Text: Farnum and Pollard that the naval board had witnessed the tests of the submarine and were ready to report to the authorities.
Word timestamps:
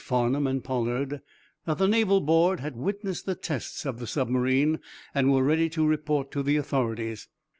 Farnum 0.03 0.47
and 0.47 0.63
Pollard 0.63 1.21
that 1.65 1.77
the 1.77 1.87
naval 1.87 2.21
board 2.21 2.59
had 2.59 2.75
witnessed 2.75 3.27
the 3.27 3.35
tests 3.35 3.85
of 3.85 3.99
the 3.99 4.07
submarine 4.07 4.79
and 5.13 5.31
were 5.31 5.43
ready 5.43 5.69
to 5.69 5.85
report 5.85 6.31
to 6.31 6.41
the 6.41 6.57
authorities. 6.57 7.27